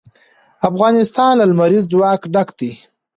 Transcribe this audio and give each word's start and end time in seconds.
افغانستان 0.69 1.31
له 1.39 1.45
لمریز 1.51 1.83
ځواک 1.91 2.21
ډک 2.33 2.49
دی. 2.59 2.71